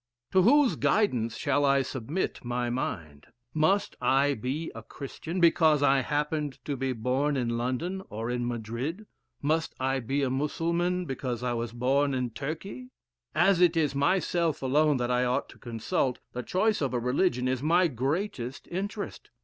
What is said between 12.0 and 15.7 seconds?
in Turkey? As it is myself alone that I ought to